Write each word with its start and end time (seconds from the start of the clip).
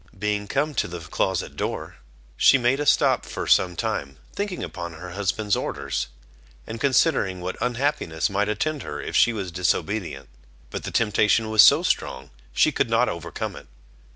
Being 0.17 0.47
come 0.47 0.73
to 0.81 0.87
the 0.87 0.99
closet 1.01 1.55
door, 1.55 1.97
she 2.35 2.57
made 2.57 2.79
a 2.79 2.87
stop 2.87 3.23
for 3.23 3.45
some 3.45 3.75
time, 3.75 4.17
thinking 4.33 4.63
upon 4.63 4.93
her 4.93 5.11
husband's 5.11 5.55
orders, 5.55 6.07
and 6.65 6.81
considering 6.81 7.39
what 7.39 7.55
unhappiness 7.61 8.27
might 8.27 8.49
attend 8.49 8.81
her 8.81 8.99
if 8.99 9.15
she 9.15 9.31
was 9.31 9.51
disobedient; 9.51 10.27
but 10.71 10.85
the 10.85 10.91
temptation 10.91 11.51
was 11.51 11.61
so 11.61 11.83
strong 11.83 12.31
she 12.51 12.71
could 12.71 12.89
not 12.89 13.09
overcome 13.09 13.55
it. 13.55 13.67